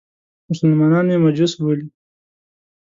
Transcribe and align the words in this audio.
مسلمانان 0.49 1.05
مې 1.09 1.17
مجوس 1.23 1.53
بولي. 1.61 1.87